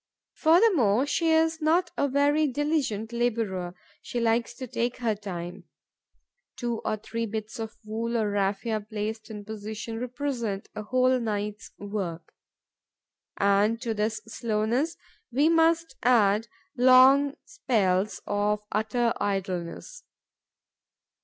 Furthermore, 0.33 1.05
she 1.05 1.29
is 1.29 1.61
not 1.61 1.91
a 1.95 2.07
very 2.07 2.47
diligent 2.47 3.13
labourer; 3.13 3.75
she 4.01 4.19
likes 4.19 4.55
to 4.55 4.65
take 4.65 4.97
her 4.97 5.13
time. 5.13 5.65
Two 6.57 6.79
or 6.79 6.97
three 6.97 7.27
bits 7.27 7.59
of 7.59 7.77
wool 7.85 8.17
or 8.17 8.31
raphia 8.31 8.81
placed 8.81 9.29
in 9.29 9.45
position 9.45 9.99
represent 9.99 10.67
a 10.73 10.81
whole 10.81 11.19
night's 11.19 11.69
work. 11.77 12.33
And 13.37 13.79
to 13.83 13.93
this 13.93 14.23
slowness 14.25 14.97
we 15.31 15.49
must 15.49 15.95
add 16.01 16.47
long 16.75 17.35
spells 17.45 18.21
of 18.25 18.63
utter 18.71 19.13
idleness. 19.17 20.03